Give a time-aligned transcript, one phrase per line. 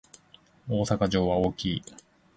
[0.67, 1.83] 大阪城は大きい